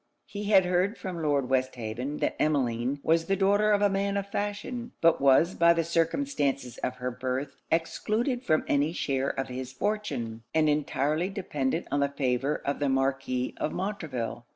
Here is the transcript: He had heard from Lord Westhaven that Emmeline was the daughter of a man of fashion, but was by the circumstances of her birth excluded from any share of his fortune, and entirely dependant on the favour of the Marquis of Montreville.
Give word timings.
He 0.25 0.45
had 0.45 0.65
heard 0.65 0.97
from 0.97 1.21
Lord 1.21 1.47
Westhaven 1.47 2.17
that 2.21 2.35
Emmeline 2.41 2.99
was 3.03 3.25
the 3.27 3.35
daughter 3.35 3.69
of 3.71 3.83
a 3.83 3.87
man 3.87 4.17
of 4.17 4.25
fashion, 4.27 4.93
but 4.99 5.21
was 5.21 5.53
by 5.53 5.73
the 5.73 5.83
circumstances 5.83 6.79
of 6.79 6.95
her 6.95 7.11
birth 7.11 7.57
excluded 7.69 8.43
from 8.43 8.63
any 8.67 8.93
share 8.93 9.29
of 9.29 9.47
his 9.49 9.71
fortune, 9.71 10.41
and 10.55 10.67
entirely 10.67 11.29
dependant 11.29 11.87
on 11.91 11.99
the 11.99 12.09
favour 12.09 12.63
of 12.65 12.79
the 12.79 12.89
Marquis 12.89 13.53
of 13.57 13.73
Montreville. 13.73 14.47